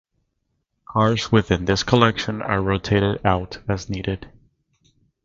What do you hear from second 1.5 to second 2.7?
this collection are